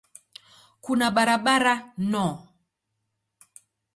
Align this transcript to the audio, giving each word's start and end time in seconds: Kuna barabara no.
Kuna 0.83 1.07
barabara 1.15 1.73
no. 2.11 2.25